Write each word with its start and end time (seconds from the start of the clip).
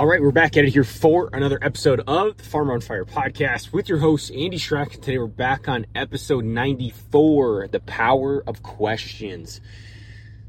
All 0.00 0.06
right, 0.06 0.22
we're 0.22 0.30
back 0.30 0.56
at 0.56 0.64
it 0.64 0.70
here 0.70 0.82
for 0.82 1.28
another 1.34 1.58
episode 1.60 2.00
of 2.06 2.38
the 2.38 2.42
Farmer 2.42 2.72
on 2.72 2.80
Fire 2.80 3.04
podcast 3.04 3.70
with 3.70 3.90
your 3.90 3.98
host, 3.98 4.30
Andy 4.30 4.56
Schreck. 4.56 4.92
Today 4.92 5.18
we're 5.18 5.26
back 5.26 5.68
on 5.68 5.84
episode 5.94 6.46
94 6.46 7.68
The 7.68 7.80
Power 7.80 8.42
of 8.46 8.62
Questions. 8.62 9.60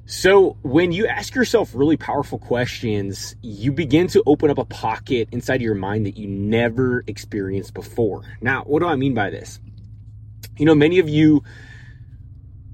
So, 0.06 0.56
when 0.62 0.94
you 0.94 1.06
ask 1.06 1.36
yourself 1.36 1.72
really 1.76 1.98
powerful 1.98 2.40
questions, 2.40 3.36
you 3.42 3.74
begin 3.74 4.08
to 4.08 4.24
open 4.26 4.50
up 4.50 4.58
a 4.58 4.64
pocket 4.64 5.28
inside 5.34 5.56
of 5.56 5.64
your 5.64 5.76
mind 5.76 6.06
that 6.06 6.16
you 6.16 6.28
never 6.28 7.04
experienced 7.08 7.74
before. 7.74 8.24
Now, 8.40 8.64
what 8.64 8.80
do 8.80 8.86
I 8.86 8.96
mean 8.96 9.14
by 9.14 9.32
this? 9.32 9.60
You 10.58 10.66
know, 10.66 10.76
many 10.76 11.00
of 11.00 11.10
you 11.10 11.44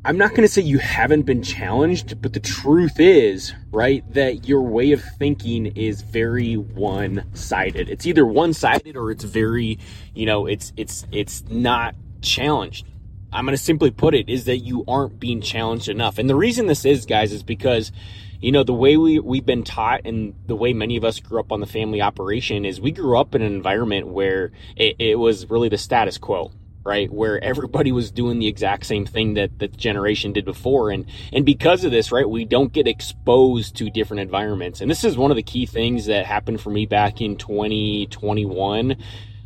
I'm 0.07 0.17
not 0.17 0.29
going 0.29 0.43
to 0.43 0.47
say 0.47 0.61
you 0.61 0.77
haven't 0.77 1.23
been 1.23 1.43
challenged, 1.43 2.21
but 2.21 2.31
the 2.31 2.39
truth 2.39 2.97
is, 2.97 3.53
right, 3.71 4.09
that 4.13 4.47
your 4.47 4.61
way 4.61 4.93
of 4.93 5.03
thinking 5.03 5.65
is 5.65 6.01
very 6.01 6.55
one-sided. 6.55 7.89
It's 7.89 8.05
either 8.05 8.25
one-sided 8.25 8.95
or 8.95 9.11
it's 9.11 9.25
very, 9.25 9.79
you 10.15 10.25
know, 10.25 10.45
it's 10.45 10.71
it's 10.77 11.05
it's 11.11 11.43
not 11.49 11.93
challenged. 12.21 12.87
I'm 13.33 13.43
going 13.43 13.57
to 13.57 13.61
simply 13.61 13.91
put 13.91 14.15
it 14.15 14.29
is 14.29 14.45
that 14.45 14.59
you 14.59 14.85
aren't 14.87 15.19
being 15.19 15.41
challenged 15.41 15.89
enough. 15.89 16.19
And 16.19 16.29
the 16.29 16.37
reason 16.37 16.67
this 16.67 16.85
is, 16.85 17.05
guys, 17.05 17.33
is 17.33 17.43
because 17.43 17.91
you 18.39 18.53
know 18.53 18.63
the 18.63 18.73
way 18.73 18.95
we 18.95 19.19
we've 19.19 19.45
been 19.45 19.65
taught 19.65 20.05
and 20.05 20.35
the 20.45 20.55
way 20.55 20.71
many 20.71 20.95
of 20.95 21.03
us 21.03 21.19
grew 21.19 21.41
up 21.41 21.51
on 21.51 21.59
the 21.59 21.67
family 21.67 22.01
operation 22.01 22.63
is 22.63 22.79
we 22.79 22.91
grew 22.91 23.19
up 23.19 23.35
in 23.35 23.41
an 23.41 23.53
environment 23.53 24.07
where 24.07 24.53
it, 24.77 24.95
it 24.99 25.15
was 25.19 25.49
really 25.49 25.67
the 25.67 25.77
status 25.77 26.17
quo 26.17 26.53
right? 26.87 27.11
Where 27.11 27.43
everybody 27.43 27.91
was 27.91 28.11
doing 28.11 28.39
the 28.39 28.47
exact 28.47 28.85
same 28.85 29.05
thing 29.05 29.33
that 29.33 29.59
the 29.59 29.67
generation 29.67 30.31
did 30.31 30.45
before. 30.45 30.89
And, 30.89 31.05
and 31.33 31.45
because 31.45 31.83
of 31.83 31.91
this, 31.91 32.13
right, 32.13 32.27
we 32.27 32.45
don't 32.45 32.71
get 32.71 32.87
exposed 32.87 33.75
to 33.75 33.89
different 33.89 34.21
environments. 34.21 34.79
And 34.79 34.89
this 34.89 35.03
is 35.03 35.17
one 35.17 35.29
of 35.29 35.35
the 35.35 35.43
key 35.43 35.65
things 35.65 36.05
that 36.05 36.25
happened 36.25 36.61
for 36.61 36.69
me 36.69 36.85
back 36.85 37.19
in 37.19 37.35
2021. 37.35 38.95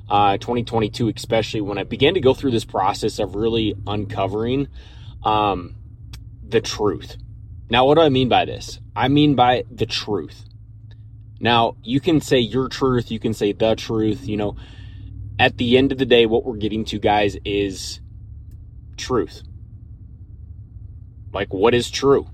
Uh, 0.08 0.38
2022, 0.38 1.08
especially 1.16 1.61
when 1.61 1.78
I 1.78 1.83
began 1.83 2.16
to 2.16 2.20
go 2.20 2.33
through 2.33 2.52
this 2.52 2.66
process 2.66 3.17
of 3.17 3.33
really 3.33 3.76
uncovering 3.88 4.67
um, 5.23 5.73
the 6.45 6.59
truth. 6.59 7.16
Now, 7.70 7.86
what 7.86 7.95
do 7.95 8.02
I 8.02 8.09
mean 8.09 8.28
by 8.28 8.44
this? 8.44 8.81
I 8.94 9.08
mean 9.08 9.36
by 9.36 9.64
the 9.72 9.86
truth. 9.86 10.44
Now, 11.39 11.78
you 11.81 12.02
can 12.02 12.20
say 12.20 12.39
your 12.39 12.67
truth, 12.67 13.09
you 13.09 13.20
can 13.20 13.33
say 13.33 13.53
the 13.53 13.76
truth, 13.76 14.28
you 14.28 14.36
know, 14.36 14.58
at 15.40 15.58
the 15.58 15.78
end 15.78 15.92
of 15.92 15.98
the 15.98 16.06
day, 16.06 16.26
what 16.26 16.46
we're 16.46 16.58
getting 16.58 16.86
to, 16.86 17.00
guys, 17.00 17.38
is 17.46 18.00
truth. 18.98 19.44
Like, 21.34 21.54
what 21.54 21.73
is 21.73 21.90
true? 21.90 22.28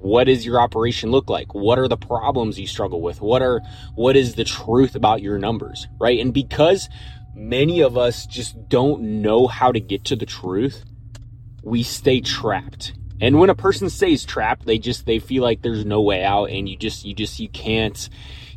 What 0.00 0.24
does 0.24 0.44
your 0.44 0.60
operation 0.60 1.10
look 1.10 1.30
like? 1.30 1.54
What 1.54 1.78
are 1.78 1.88
the 1.88 1.96
problems 1.96 2.60
you 2.60 2.66
struggle 2.66 3.00
with? 3.00 3.22
What 3.22 3.40
are 3.40 3.62
what 3.94 4.16
is 4.16 4.34
the 4.34 4.44
truth 4.44 4.94
about 4.94 5.22
your 5.22 5.38
numbers, 5.38 5.86
right? 5.98 6.18
And 6.20 6.34
because 6.34 6.90
many 7.34 7.80
of 7.80 7.96
us 7.96 8.26
just 8.26 8.68
don't 8.68 9.22
know 9.22 9.46
how 9.46 9.72
to 9.72 9.80
get 9.80 10.04
to 10.06 10.16
the 10.16 10.26
truth, 10.26 10.84
we 11.62 11.82
stay 11.82 12.20
trapped. 12.20 12.92
And 13.20 13.38
when 13.38 13.50
a 13.50 13.54
person 13.54 13.88
stays 13.90 14.24
trapped, 14.24 14.66
they 14.66 14.78
just 14.78 15.06
they 15.06 15.18
feel 15.18 15.42
like 15.42 15.62
there's 15.62 15.84
no 15.84 16.02
way 16.02 16.24
out 16.24 16.50
and 16.50 16.68
you 16.68 16.76
just 16.76 17.04
you 17.04 17.14
just 17.14 17.38
you 17.38 17.48
can't 17.48 18.08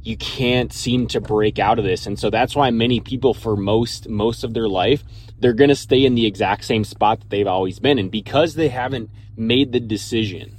you 0.02 0.18
can't 0.18 0.72
seem 0.74 1.08
to 1.08 1.22
break 1.22 1.60
out 1.60 1.80
of 1.80 1.86
this. 1.86 2.08
And 2.08 2.18
so 2.18 2.30
that's 2.30 2.56
why 2.56 2.72
many 2.72 3.00
people 3.00 3.34
for 3.34 3.56
most 3.56 4.10
most 4.10 4.44
of 4.44 4.54
their 4.54 4.68
life, 4.68 5.04
they're 5.40 5.54
going 5.54 5.70
to 5.70 5.76
stay 5.76 6.06
in 6.06 6.16
the 6.16 6.26
exact 6.26 6.66
same 6.66 6.84
spot 6.84 7.20
that 7.20 7.30
they've 7.30 7.48
always 7.48 7.80
been 7.80 8.00
and 8.00 8.10
because 8.12 8.56
they 8.56 8.70
haven't 8.70 9.10
made 9.36 9.72
the 9.72 9.80
decision 9.80 10.58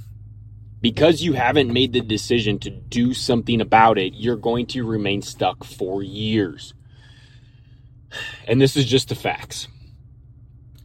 because 0.81 1.21
you 1.21 1.33
haven't 1.33 1.71
made 1.71 1.93
the 1.93 2.01
decision 2.01 2.59
to 2.59 2.69
do 2.69 3.13
something 3.13 3.59
about 3.59 3.97
it, 3.97 4.13
you're 4.13 4.37
going 4.37 4.65
to 4.67 4.85
remain 4.85 5.21
stuck 5.21 5.63
for 5.63 6.01
years. 6.01 6.73
And 8.47 8.61
this 8.61 8.77
is 8.77 8.85
just 8.85 9.09
the 9.09 9.15
facts. 9.15 9.67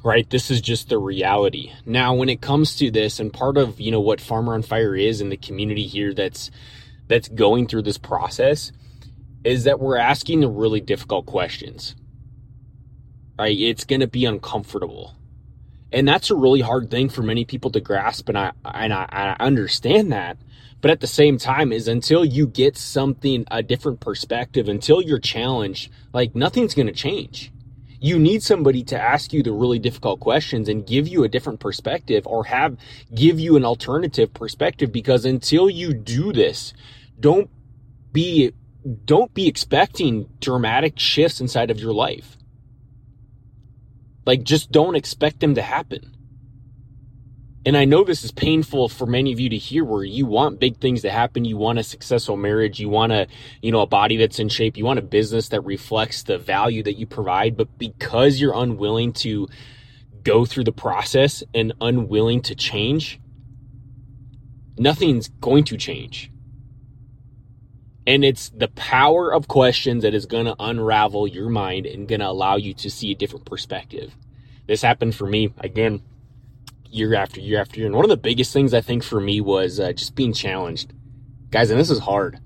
Right? 0.04 0.28
This 0.28 0.50
is 0.50 0.60
just 0.60 0.90
the 0.90 0.98
reality. 0.98 1.72
Now, 1.86 2.12
when 2.14 2.28
it 2.28 2.42
comes 2.42 2.76
to 2.76 2.90
this 2.90 3.18
and 3.18 3.32
part 3.32 3.56
of, 3.56 3.80
you 3.80 3.90
know, 3.90 4.00
what 4.00 4.20
Farmer 4.20 4.52
on 4.52 4.60
Fire 4.60 4.94
is 4.94 5.22
in 5.22 5.30
the 5.30 5.36
community 5.38 5.86
here 5.86 6.12
that's 6.12 6.50
that's 7.08 7.28
going 7.28 7.66
through 7.66 7.82
this 7.82 7.96
process 7.96 8.70
is 9.44 9.64
that 9.64 9.80
we're 9.80 9.96
asking 9.96 10.40
the 10.40 10.48
really 10.48 10.82
difficult 10.82 11.24
questions. 11.24 11.96
Right? 13.38 13.58
It's 13.58 13.84
going 13.84 14.00
to 14.00 14.06
be 14.06 14.26
uncomfortable. 14.26 15.16
And 15.90 16.06
that's 16.06 16.30
a 16.30 16.36
really 16.36 16.60
hard 16.60 16.90
thing 16.90 17.08
for 17.08 17.22
many 17.22 17.46
people 17.46 17.70
to 17.70 17.80
grasp 17.80 18.28
and 18.28 18.36
I 18.36 18.52
and 18.62 18.92
I, 18.92 19.06
I 19.10 19.36
understand 19.40 20.12
that. 20.12 20.36
But 20.82 20.90
at 20.90 21.00
the 21.00 21.06
same 21.06 21.38
time 21.38 21.72
is 21.72 21.88
until 21.88 22.26
you 22.26 22.46
get 22.46 22.76
something 22.76 23.46
a 23.50 23.62
different 23.62 24.00
perspective, 24.00 24.68
until 24.68 25.00
you're 25.00 25.18
challenged, 25.18 25.90
like 26.12 26.34
nothing's 26.34 26.74
going 26.74 26.88
to 26.88 26.92
change 26.92 27.53
you 28.00 28.18
need 28.18 28.42
somebody 28.42 28.82
to 28.84 29.00
ask 29.00 29.32
you 29.32 29.42
the 29.42 29.52
really 29.52 29.78
difficult 29.78 30.20
questions 30.20 30.68
and 30.68 30.86
give 30.86 31.08
you 31.08 31.24
a 31.24 31.28
different 31.28 31.60
perspective 31.60 32.26
or 32.26 32.44
have 32.44 32.76
give 33.14 33.40
you 33.40 33.56
an 33.56 33.64
alternative 33.64 34.32
perspective 34.34 34.92
because 34.92 35.24
until 35.24 35.70
you 35.70 35.94
do 35.94 36.32
this 36.32 36.74
don't 37.20 37.50
be 38.12 38.52
don't 39.04 39.32
be 39.34 39.48
expecting 39.48 40.28
dramatic 40.40 40.98
shifts 40.98 41.40
inside 41.40 41.70
of 41.70 41.80
your 41.80 41.94
life. 41.94 42.36
Like 44.26 44.42
just 44.44 44.70
don't 44.70 44.94
expect 44.94 45.40
them 45.40 45.54
to 45.54 45.62
happen 45.62 46.13
and 47.66 47.76
I 47.76 47.86
know 47.86 48.04
this 48.04 48.24
is 48.24 48.30
painful 48.30 48.90
for 48.90 49.06
many 49.06 49.32
of 49.32 49.40
you 49.40 49.48
to 49.48 49.56
hear 49.56 49.84
where 49.84 50.04
you 50.04 50.26
want 50.26 50.60
big 50.60 50.78
things 50.78 51.00
to 51.02 51.10
happen. 51.10 51.46
You 51.46 51.56
want 51.56 51.78
a 51.78 51.82
successful 51.82 52.36
marriage. 52.36 52.78
You 52.78 52.90
want 52.90 53.12
a, 53.12 53.26
you 53.62 53.72
know, 53.72 53.80
a 53.80 53.86
body 53.86 54.18
that's 54.18 54.38
in 54.38 54.50
shape. 54.50 54.76
You 54.76 54.84
want 54.84 54.98
a 54.98 55.02
business 55.02 55.48
that 55.48 55.62
reflects 55.62 56.24
the 56.24 56.36
value 56.36 56.82
that 56.82 56.94
you 56.94 57.06
provide. 57.06 57.56
But 57.56 57.78
because 57.78 58.38
you're 58.38 58.54
unwilling 58.54 59.14
to 59.14 59.48
go 60.22 60.44
through 60.44 60.64
the 60.64 60.72
process 60.72 61.42
and 61.54 61.72
unwilling 61.80 62.42
to 62.42 62.54
change, 62.54 63.18
nothing's 64.76 65.28
going 65.28 65.64
to 65.64 65.78
change. 65.78 66.30
And 68.06 68.26
it's 68.26 68.50
the 68.50 68.68
power 68.68 69.32
of 69.32 69.48
questions 69.48 70.02
that 70.02 70.12
is 70.12 70.26
going 70.26 70.44
to 70.44 70.56
unravel 70.58 71.26
your 71.26 71.48
mind 71.48 71.86
and 71.86 72.06
going 72.06 72.20
to 72.20 72.28
allow 72.28 72.56
you 72.56 72.74
to 72.74 72.90
see 72.90 73.12
a 73.12 73.14
different 73.14 73.46
perspective. 73.46 74.14
This 74.66 74.82
happened 74.82 75.14
for 75.14 75.26
me 75.26 75.54
again 75.58 76.02
year 76.94 77.14
after 77.14 77.40
year 77.40 77.60
after 77.60 77.78
year. 77.78 77.86
And 77.86 77.94
one 77.94 78.04
of 78.04 78.10
the 78.10 78.16
biggest 78.16 78.52
things 78.52 78.72
I 78.72 78.80
think 78.80 79.02
for 79.02 79.20
me 79.20 79.40
was 79.40 79.80
uh, 79.80 79.92
just 79.92 80.14
being 80.14 80.32
challenged. 80.32 80.92
Guys, 81.50 81.70
and 81.70 81.78
this 81.78 81.90
is 81.90 81.98
hard. 81.98 82.38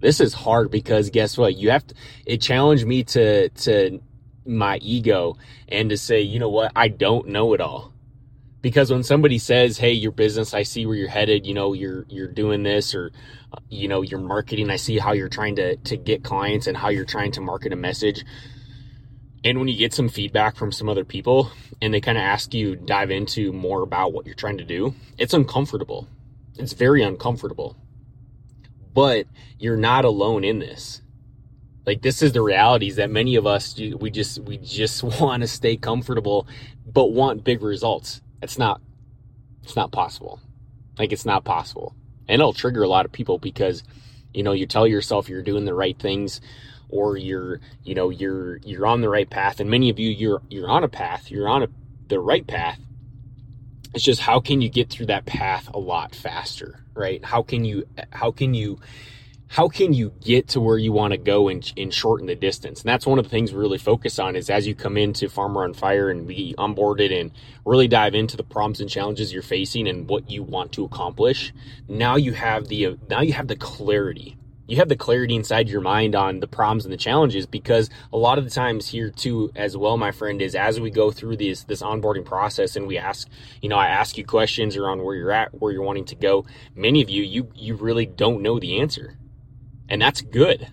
This 0.00 0.20
is 0.20 0.32
hard 0.32 0.70
because 0.70 1.10
guess 1.10 1.36
what? 1.36 1.56
You 1.56 1.70
have 1.70 1.86
to, 1.86 1.94
it 2.26 2.40
challenged 2.40 2.86
me 2.86 3.04
to, 3.04 3.48
to 3.48 4.00
my 4.46 4.78
ego 4.78 5.36
and 5.68 5.90
to 5.90 5.96
say, 5.96 6.22
you 6.22 6.38
know 6.38 6.48
what? 6.48 6.72
I 6.74 6.88
don't 6.88 7.28
know 7.28 7.52
it 7.52 7.60
all. 7.60 7.92
Because 8.60 8.90
when 8.90 9.04
somebody 9.04 9.38
says, 9.38 9.78
"Hey, 9.78 9.92
your 9.92 10.10
business, 10.10 10.52
I 10.52 10.64
see 10.64 10.84
where 10.84 10.96
you're 10.96 11.08
headed. 11.08 11.46
You 11.46 11.54
know, 11.54 11.74
you're 11.74 12.04
you're 12.08 12.26
doing 12.26 12.64
this, 12.64 12.92
or 12.92 13.12
you 13.68 13.86
know, 13.86 14.02
your 14.02 14.18
marketing. 14.18 14.68
I 14.68 14.74
see 14.74 14.98
how 14.98 15.12
you're 15.12 15.28
trying 15.28 15.54
to 15.56 15.76
to 15.76 15.96
get 15.96 16.24
clients 16.24 16.66
and 16.66 16.76
how 16.76 16.88
you're 16.88 17.04
trying 17.04 17.30
to 17.32 17.40
market 17.40 17.72
a 17.72 17.76
message." 17.76 18.24
And 19.44 19.58
when 19.58 19.68
you 19.68 19.76
get 19.76 19.92
some 19.92 20.08
feedback 20.08 20.56
from 20.56 20.72
some 20.72 20.88
other 20.88 21.04
people 21.04 21.50
and 21.80 21.94
they 21.94 22.00
kind 22.00 22.18
of 22.18 22.22
ask 22.22 22.52
you 22.54 22.74
dive 22.74 23.10
into 23.10 23.52
more 23.52 23.82
about 23.82 24.12
what 24.12 24.26
you're 24.26 24.34
trying 24.34 24.58
to 24.58 24.64
do, 24.64 24.94
it's 25.16 25.34
uncomfortable. 25.34 26.08
It's 26.56 26.72
very 26.72 27.02
uncomfortable. 27.02 27.76
But 28.92 29.26
you're 29.58 29.76
not 29.76 30.04
alone 30.04 30.42
in 30.42 30.58
this. 30.58 31.02
Like 31.86 32.02
this 32.02 32.20
is 32.20 32.32
the 32.32 32.42
realities 32.42 32.96
that 32.96 33.10
many 33.10 33.36
of 33.36 33.46
us 33.46 33.78
we 33.78 34.10
just 34.10 34.40
we 34.40 34.58
just 34.58 35.02
want 35.20 35.42
to 35.42 35.46
stay 35.46 35.76
comfortable 35.76 36.46
but 36.84 37.12
want 37.12 37.44
big 37.44 37.62
results. 37.62 38.20
It's 38.42 38.58
not 38.58 38.80
it's 39.62 39.76
not 39.76 39.92
possible. 39.92 40.40
Like 40.98 41.12
it's 41.12 41.24
not 41.24 41.44
possible. 41.44 41.94
And 42.26 42.40
it'll 42.40 42.52
trigger 42.52 42.82
a 42.82 42.88
lot 42.88 43.06
of 43.06 43.12
people 43.12 43.38
because 43.38 43.84
you 44.34 44.42
know, 44.42 44.52
you 44.52 44.66
tell 44.66 44.86
yourself 44.86 45.28
you're 45.28 45.42
doing 45.42 45.64
the 45.64 45.74
right 45.74 45.98
things 45.98 46.40
or 46.88 47.16
you're 47.16 47.60
you 47.84 47.94
know 47.94 48.10
you're 48.10 48.58
you're 48.58 48.86
on 48.86 49.00
the 49.00 49.08
right 49.08 49.30
path 49.30 49.60
and 49.60 49.70
many 49.70 49.90
of 49.90 49.98
you 49.98 50.10
you're 50.10 50.42
you're 50.50 50.68
on 50.68 50.84
a 50.84 50.88
path 50.88 51.30
you're 51.30 51.48
on 51.48 51.62
a, 51.62 51.68
the 52.08 52.18
right 52.18 52.46
path 52.46 52.78
it's 53.94 54.04
just 54.04 54.20
how 54.20 54.40
can 54.40 54.60
you 54.60 54.68
get 54.68 54.90
through 54.90 55.06
that 55.06 55.26
path 55.26 55.68
a 55.74 55.78
lot 55.78 56.14
faster 56.14 56.84
right 56.94 57.24
how 57.24 57.42
can 57.42 57.64
you 57.64 57.84
how 58.12 58.30
can 58.30 58.54
you 58.54 58.78
how 59.50 59.68
can 59.68 59.94
you 59.94 60.12
get 60.20 60.48
to 60.48 60.60
where 60.60 60.76
you 60.76 60.92
want 60.92 61.12
to 61.12 61.18
go 61.18 61.48
and, 61.48 61.72
and 61.76 61.92
shorten 61.92 62.26
the 62.26 62.34
distance? 62.34 62.82
And 62.82 62.88
that's 62.88 63.06
one 63.06 63.18
of 63.18 63.24
the 63.24 63.30
things 63.30 63.52
we 63.52 63.58
really 63.58 63.78
focus 63.78 64.18
on 64.18 64.36
is 64.36 64.50
as 64.50 64.66
you 64.66 64.74
come 64.74 64.98
into 64.98 65.28
Farmer 65.28 65.64
on 65.64 65.72
Fire 65.72 66.10
and 66.10 66.28
be 66.28 66.54
onboarded 66.58 67.18
and 67.18 67.32
really 67.64 67.88
dive 67.88 68.14
into 68.14 68.36
the 68.36 68.42
problems 68.44 68.80
and 68.80 68.90
challenges 68.90 69.32
you're 69.32 69.42
facing 69.42 69.88
and 69.88 70.08
what 70.08 70.30
you 70.30 70.42
want 70.42 70.72
to 70.72 70.84
accomplish. 70.84 71.54
Now 71.88 72.16
you 72.16 72.32
have 72.34 72.68
the 72.68 72.98
now 73.08 73.22
you 73.22 73.32
have 73.32 73.48
the 73.48 73.56
clarity 73.56 74.37
you 74.68 74.78
have 74.78 74.90
the 74.90 74.96
clarity 74.96 75.36
inside 75.36 75.68
your 75.70 75.82
mind 75.82 76.16
on 76.16 76.40
the 76.40 76.48
problems 76.48 76.86
and 76.86 76.94
the 76.94 76.98
challenges 76.98 77.46
because 77.46 77.90
a 78.12 78.18
lot 78.18 78.38
of 78.38 78.44
the 78.44 78.50
times 78.50 78.88
here 78.88 79.10
too 79.10 79.52
as 79.56 79.76
well 79.76 79.98
my 79.98 80.12
friend 80.12 80.42
is 80.42 80.54
as 80.56 80.80
we 80.80 80.90
go 80.90 81.10
through 81.12 81.36
this 81.38 81.64
this 81.64 81.82
onboarding 81.82 82.26
process 82.26 82.76
and 82.76 82.86
we 82.88 82.98
ask 82.98 83.28
you 83.62 83.68
know 83.70 83.78
i 83.78 83.88
ask 83.88 84.18
you 84.18 84.24
questions 84.26 84.76
around 84.76 85.02
where 85.04 85.16
you're 85.16 85.32
at 85.32 85.54
where 85.60 85.72
you're 85.72 85.82
wanting 85.82 86.06
to 86.06 86.16
go 86.16 86.46
many 86.76 87.02
of 87.02 87.10
you 87.10 87.24
you 87.24 87.50
you 87.56 87.76
really 87.76 88.06
don't 88.06 88.42
know 88.42 88.60
the 88.60 88.80
answer 88.80 89.14
And 89.88 90.02
that's 90.02 90.22
good 90.22 90.68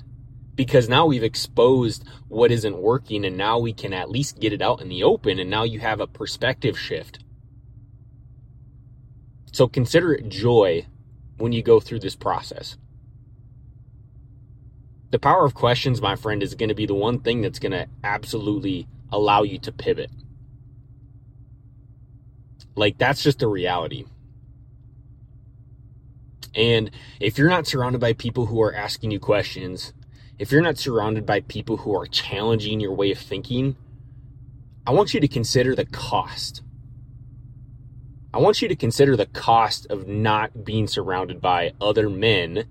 because 0.55 0.89
now 0.89 1.07
we've 1.07 1.23
exposed 1.23 2.05
what 2.29 2.51
isn't 2.51 2.77
working 2.77 3.25
and 3.25 3.37
now 3.37 3.59
we 3.59 3.73
can 3.73 3.93
at 3.93 4.11
least 4.11 4.39
get 4.41 4.53
it 4.53 4.61
out 4.61 4.81
in 4.81 4.89
the 4.89 5.03
open 5.03 5.39
and 5.39 5.49
now 5.49 5.63
you 5.63 5.79
have 5.79 6.01
a 6.01 6.07
perspective 6.07 6.79
shift. 6.79 7.19
So 9.51 9.67
consider 9.67 10.13
it 10.13 10.29
joy 10.29 10.87
when 11.37 11.53
you 11.53 11.63
go 11.63 11.79
through 11.79 11.99
this 12.01 12.15
process. 12.15 12.77
The 15.15 15.19
power 15.19 15.45
of 15.45 15.53
questions, 15.53 16.01
my 16.01 16.17
friend, 16.17 16.43
is 16.43 16.55
going 16.55 16.67
to 16.67 16.75
be 16.75 16.85
the 16.85 16.93
one 16.93 17.19
thing 17.19 17.39
that's 17.39 17.57
going 17.57 17.71
to 17.71 17.87
absolutely 18.03 18.85
allow 19.13 19.43
you 19.43 19.57
to 19.59 19.71
pivot. 19.71 20.11
Like, 22.75 22.97
that's 22.97 23.23
just 23.23 23.41
a 23.41 23.47
reality. 23.47 24.07
And 26.53 26.91
if 27.21 27.37
you're 27.37 27.47
not 27.47 27.65
surrounded 27.65 28.01
by 28.01 28.11
people 28.11 28.47
who 28.47 28.61
are 28.61 28.75
asking 28.75 29.11
you 29.11 29.19
questions, 29.21 29.93
if 30.37 30.51
you're 30.51 30.59
not 30.61 30.77
surrounded 30.77 31.25
by 31.25 31.39
people 31.39 31.77
who 31.77 31.97
are 31.97 32.07
challenging 32.07 32.81
your 32.81 32.93
way 32.93 33.09
of 33.11 33.17
thinking, 33.17 33.77
I 34.85 34.91
want 34.91 35.13
you 35.13 35.21
to 35.21 35.29
consider 35.29 35.75
the 35.75 35.85
cost. 35.85 36.61
I 38.33 38.39
want 38.39 38.61
you 38.61 38.67
to 38.67 38.75
consider 38.75 39.15
the 39.15 39.27
cost 39.27 39.87
of 39.89 40.09
not 40.09 40.65
being 40.65 40.87
surrounded 40.87 41.39
by 41.39 41.71
other 41.79 42.09
men 42.09 42.65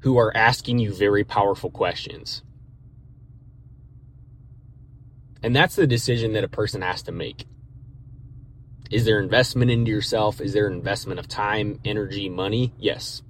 who 0.00 0.18
are 0.18 0.36
asking 0.36 0.78
you 0.78 0.94
very 0.94 1.24
powerful 1.24 1.70
questions. 1.70 2.42
And 5.42 5.54
that's 5.54 5.76
the 5.76 5.86
decision 5.86 6.32
that 6.32 6.44
a 6.44 6.48
person 6.48 6.82
has 6.82 7.02
to 7.02 7.12
make. 7.12 7.46
Is 8.90 9.04
there 9.04 9.20
investment 9.20 9.70
into 9.70 9.90
yourself? 9.90 10.40
Is 10.40 10.52
there 10.52 10.68
investment 10.68 11.20
of 11.20 11.28
time, 11.28 11.78
energy, 11.84 12.28
money? 12.28 12.72
Yes. 12.78 13.22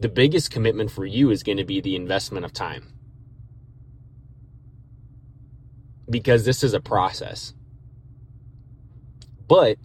The 0.00 0.08
biggest 0.08 0.50
commitment 0.50 0.90
for 0.90 1.06
you 1.06 1.30
is 1.30 1.42
going 1.42 1.58
to 1.58 1.64
be 1.64 1.80
the 1.80 1.94
investment 1.94 2.44
of 2.44 2.52
time. 2.52 2.92
Because 6.08 6.44
this 6.44 6.64
is 6.64 6.74
a 6.74 6.80
process. 6.80 7.54
But 9.46 9.78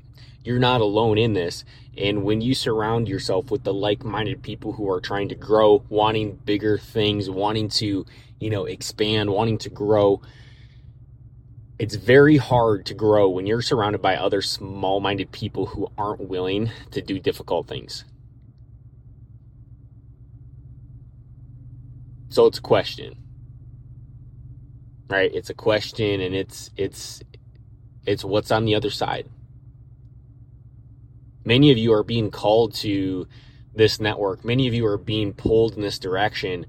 you're 0.45 0.59
not 0.59 0.79
alone 0.79 1.17
in 1.17 1.33
this. 1.33 1.65
And 1.97 2.23
when 2.23 2.39
you 2.39 2.53
surround 2.53 3.09
yourself 3.09 3.49
with 3.49 3.63
the 3.63 3.73
like 3.73 4.03
minded 4.03 4.43
people 4.43 4.73
who 4.73 4.89
are 4.91 5.01
trying 5.01 5.29
to 5.29 5.35
grow, 5.35 5.83
wanting 5.89 6.35
bigger 6.35 6.77
things, 6.77 7.29
wanting 7.29 7.69
to, 7.69 8.05
you 8.39 8.49
know, 8.49 8.65
expand, 8.65 9.31
wanting 9.31 9.57
to 9.59 9.69
grow, 9.69 10.21
it's 11.79 11.95
very 11.95 12.37
hard 12.37 12.85
to 12.85 12.93
grow 12.93 13.27
when 13.27 13.47
you're 13.47 13.61
surrounded 13.61 14.01
by 14.01 14.15
other 14.15 14.41
small 14.41 14.99
minded 14.99 15.31
people 15.31 15.65
who 15.65 15.91
aren't 15.97 16.21
willing 16.21 16.69
to 16.91 17.01
do 17.01 17.19
difficult 17.19 17.67
things. 17.67 18.05
So 22.29 22.45
it's 22.45 22.59
a 22.59 22.61
question. 22.61 23.15
Right? 25.09 25.33
It's 25.33 25.49
a 25.49 25.53
question 25.53 26.21
and 26.21 26.35
it's 26.35 26.69
it's 26.77 27.21
it's 28.05 28.23
what's 28.23 28.51
on 28.51 28.65
the 28.65 28.75
other 28.75 28.89
side. 28.91 29.27
Many 31.45 31.71
of 31.71 31.77
you 31.77 31.93
are 31.93 32.03
being 32.03 32.31
called 32.31 32.73
to 32.75 33.27
this 33.73 33.99
network. 33.99 34.43
Many 34.43 34.67
of 34.67 34.73
you 34.73 34.85
are 34.87 34.97
being 34.97 35.33
pulled 35.33 35.75
in 35.75 35.81
this 35.81 35.99
direction 35.99 36.65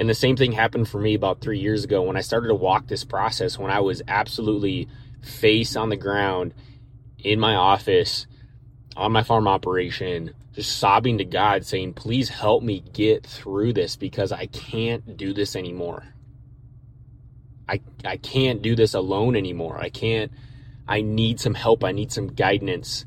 and 0.00 0.08
the 0.08 0.14
same 0.14 0.36
thing 0.36 0.52
happened 0.52 0.88
for 0.88 0.98
me 0.98 1.14
about 1.14 1.42
three 1.42 1.58
years 1.58 1.84
ago 1.84 2.02
when 2.02 2.16
I 2.16 2.22
started 2.22 2.48
to 2.48 2.54
walk 2.54 2.86
this 2.86 3.04
process 3.04 3.58
when 3.58 3.70
I 3.70 3.80
was 3.80 4.00
absolutely 4.08 4.88
face 5.22 5.76
on 5.76 5.90
the 5.90 5.96
ground 5.96 6.54
in 7.18 7.38
my 7.38 7.54
office 7.54 8.26
on 8.96 9.12
my 9.12 9.22
farm 9.22 9.46
operation, 9.46 10.34
just 10.54 10.78
sobbing 10.78 11.18
to 11.18 11.24
God, 11.24 11.64
saying, 11.64 11.94
Please 11.94 12.28
help 12.30 12.62
me 12.62 12.82
get 12.92 13.26
through 13.26 13.74
this 13.74 13.96
because 13.96 14.32
I 14.32 14.46
can't 14.46 15.16
do 15.16 15.32
this 15.34 15.54
anymore. 15.54 16.04
I, 17.68 17.80
I 18.04 18.16
can't 18.16 18.62
do 18.62 18.74
this 18.74 18.94
alone 18.94 19.36
anymore. 19.36 19.78
I 19.78 19.90
can't, 19.90 20.32
I 20.88 21.02
need 21.02 21.40
some 21.40 21.54
help. 21.54 21.84
I 21.84 21.92
need 21.92 22.10
some 22.10 22.28
guidance. 22.28 23.04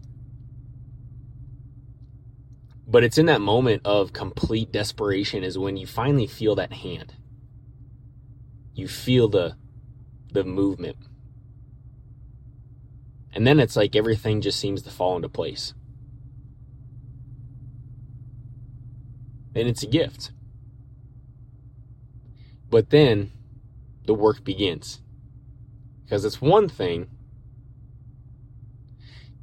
But 2.93 3.03
it's 3.03 3.17
in 3.17 3.25
that 3.25 3.41
moment 3.41 3.81
of 3.85 4.13
complete 4.13 4.71
desperation 4.71 5.43
is 5.43 5.57
when 5.57 5.77
you 5.77 5.87
finally 5.87 6.27
feel 6.27 6.53
that 6.53 6.71
hand. 6.71 7.15
You 8.75 8.87
feel 8.87 9.27
the 9.27 9.57
the 10.31 10.43
movement. 10.43 10.97
And 13.33 13.47
then 13.47 13.59
it's 13.59 13.75
like 13.75 13.95
everything 13.95 14.41
just 14.41 14.59
seems 14.59 14.83
to 14.83 14.91
fall 14.91 15.15
into 15.15 15.27
place. 15.27 15.73
And 19.55 19.67
it's 19.67 19.81
a 19.81 19.87
gift. 19.87 20.31
But 22.69 22.91
then 22.91 23.31
the 24.05 24.13
work 24.13 24.43
begins. 24.43 25.01
Because 26.03 26.25
it's 26.25 26.39
one 26.39 26.69
thing 26.69 27.09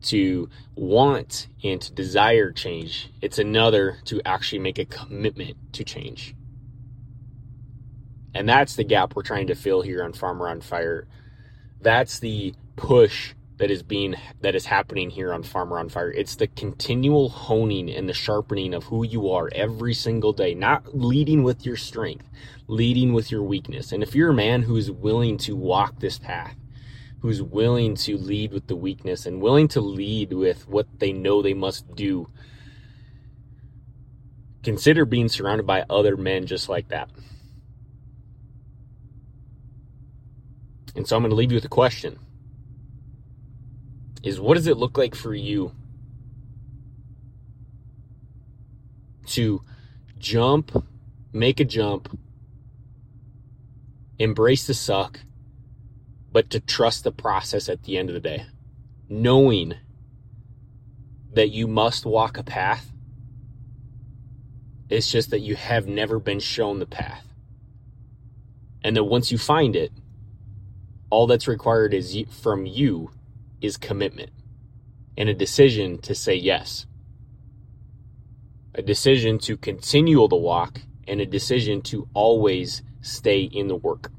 to 0.02 0.48
want 0.74 1.48
and 1.62 1.80
to 1.80 1.92
desire 1.92 2.52
change. 2.52 3.10
It's 3.20 3.38
another 3.38 3.98
to 4.06 4.20
actually 4.24 4.60
make 4.60 4.78
a 4.78 4.84
commitment 4.84 5.56
to 5.74 5.84
change. 5.84 6.34
And 8.34 8.48
that's 8.48 8.76
the 8.76 8.84
gap 8.84 9.16
we're 9.16 9.22
trying 9.22 9.48
to 9.48 9.54
fill 9.54 9.82
here 9.82 10.04
on 10.04 10.12
Farmer 10.12 10.48
on 10.48 10.60
Fire. 10.60 11.06
That's 11.80 12.18
the 12.20 12.54
push 12.76 13.34
that 13.60 13.70
is 13.70 13.82
being 13.82 14.14
that 14.40 14.54
is 14.54 14.64
happening 14.64 15.10
here 15.10 15.34
on 15.34 15.42
Farmer 15.42 15.78
on 15.78 15.90
Fire. 15.90 16.10
It's 16.10 16.36
the 16.36 16.46
continual 16.46 17.28
honing 17.28 17.90
and 17.90 18.08
the 18.08 18.14
sharpening 18.14 18.72
of 18.72 18.84
who 18.84 19.04
you 19.04 19.30
are 19.30 19.50
every 19.54 19.92
single 19.92 20.32
day, 20.32 20.54
not 20.54 20.96
leading 20.96 21.42
with 21.42 21.66
your 21.66 21.76
strength, 21.76 22.26
leading 22.68 23.12
with 23.12 23.30
your 23.30 23.42
weakness. 23.42 23.92
And 23.92 24.02
if 24.02 24.14
you're 24.14 24.30
a 24.30 24.34
man 24.34 24.62
who 24.62 24.76
is 24.76 24.90
willing 24.90 25.36
to 25.38 25.54
walk 25.54 26.00
this 26.00 26.18
path, 26.18 26.56
who's 27.20 27.42
willing 27.42 27.94
to 27.94 28.16
lead 28.16 28.52
with 28.52 28.66
the 28.66 28.76
weakness 28.76 29.26
and 29.26 29.42
willing 29.42 29.68
to 29.68 29.80
lead 29.80 30.32
with 30.32 30.66
what 30.68 30.86
they 30.98 31.12
know 31.12 31.42
they 31.42 31.54
must 31.54 31.94
do. 31.94 32.28
Consider 34.62 35.04
being 35.04 35.28
surrounded 35.28 35.66
by 35.66 35.84
other 35.88 36.16
men 36.16 36.46
just 36.46 36.68
like 36.68 36.88
that. 36.88 37.10
And 40.96 41.06
so 41.06 41.16
I'm 41.16 41.22
going 41.22 41.30
to 41.30 41.36
leave 41.36 41.52
you 41.52 41.56
with 41.56 41.64
a 41.64 41.68
question. 41.68 42.18
Is 44.22 44.40
what 44.40 44.54
does 44.54 44.66
it 44.66 44.76
look 44.76 44.98
like 44.98 45.14
for 45.14 45.34
you 45.34 45.72
to 49.28 49.62
jump, 50.18 50.84
make 51.32 51.60
a 51.60 51.64
jump, 51.64 52.18
embrace 54.18 54.66
the 54.66 54.74
suck, 54.74 55.20
but 56.32 56.50
to 56.50 56.60
trust 56.60 57.04
the 57.04 57.12
process 57.12 57.68
at 57.68 57.84
the 57.84 57.96
end 57.96 58.08
of 58.08 58.14
the 58.14 58.20
day, 58.20 58.46
knowing 59.08 59.74
that 61.32 61.50
you 61.50 61.66
must 61.66 62.04
walk 62.04 62.36
a 62.38 62.42
path. 62.42 62.92
It's 64.88 65.10
just 65.10 65.30
that 65.30 65.40
you 65.40 65.54
have 65.54 65.86
never 65.86 66.18
been 66.18 66.40
shown 66.40 66.78
the 66.78 66.86
path. 66.86 67.26
And 68.82 68.96
that 68.96 69.04
once 69.04 69.30
you 69.30 69.38
find 69.38 69.76
it, 69.76 69.92
all 71.10 71.26
that's 71.26 71.46
required 71.46 71.94
is 71.94 72.16
from 72.30 72.66
you 72.66 73.10
is 73.60 73.76
commitment 73.76 74.30
and 75.16 75.28
a 75.28 75.34
decision 75.34 75.98
to 75.98 76.14
say 76.14 76.34
yes. 76.34 76.86
A 78.74 78.82
decision 78.82 79.38
to 79.40 79.56
continue 79.56 80.26
the 80.28 80.36
walk 80.36 80.80
and 81.06 81.20
a 81.20 81.26
decision 81.26 81.82
to 81.82 82.08
always 82.14 82.82
stay 83.02 83.42
in 83.42 83.68
the 83.68 83.76
work. 83.76 84.10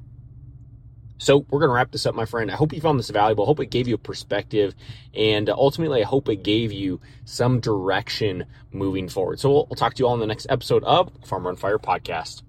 So 1.21 1.45
we're 1.51 1.59
going 1.59 1.69
to 1.69 1.75
wrap 1.75 1.91
this 1.91 2.07
up, 2.07 2.15
my 2.15 2.25
friend. 2.25 2.49
I 2.49 2.55
hope 2.55 2.73
you 2.73 2.81
found 2.81 2.97
this 2.97 3.11
valuable. 3.11 3.43
I 3.43 3.45
hope 3.45 3.59
it 3.59 3.67
gave 3.67 3.87
you 3.87 3.93
a 3.93 3.99
perspective. 3.99 4.73
And 5.13 5.51
uh, 5.51 5.55
ultimately, 5.55 6.01
I 6.01 6.05
hope 6.05 6.27
it 6.27 6.41
gave 6.41 6.71
you 6.71 6.99
some 7.25 7.59
direction 7.59 8.45
moving 8.71 9.07
forward. 9.07 9.39
So 9.39 9.51
we'll, 9.51 9.67
we'll 9.69 9.75
talk 9.75 9.93
to 9.93 9.99
you 9.99 10.07
all 10.07 10.15
in 10.15 10.19
the 10.19 10.25
next 10.25 10.47
episode 10.49 10.83
of 10.83 11.11
Farmer 11.23 11.49
on 11.49 11.57
Fire 11.57 11.77
podcast. 11.77 12.41